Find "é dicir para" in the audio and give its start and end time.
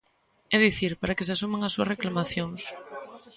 0.55-1.15